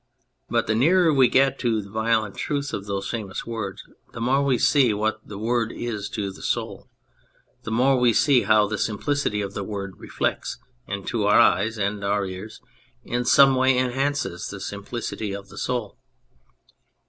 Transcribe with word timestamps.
But 0.49 0.65
the 0.65 0.73
nearer 0.73 1.13
we 1.13 1.27
get 1.27 1.59
to 1.59 1.79
the 1.79 1.87
violent 1.91 2.35
truth 2.35 2.73
of 2.73 2.87
those 2.87 3.07
famous 3.07 3.45
words 3.45 3.83
the 4.13 4.19
more 4.19 4.43
we 4.43 4.57
see 4.57 4.95
what 4.95 5.19
the 5.23 5.37
Word 5.37 5.71
is 5.71 6.09
to 6.15 6.31
the 6.31 6.41
Soul, 6.41 6.89
the 7.61 7.69
more 7.71 7.99
we 7.99 8.11
see 8.11 8.41
how 8.41 8.65
the 8.65 8.79
simplicity 8.79 9.41
of 9.41 9.53
the 9.53 9.63
Word 9.63 9.99
reflects 9.99 10.57
and, 10.87 11.05
to 11.05 11.25
our 11.25 11.39
eyes 11.39 11.77
(and 11.77 12.03
our 12.03 12.25
ears), 12.25 12.61
in 13.03 13.25
some 13.25 13.53
way 13.53 13.77
enhances 13.77 14.47
the 14.47 14.59
simplicity 14.59 15.33
of 15.33 15.49
the 15.49 15.57
Soul. 15.59 15.99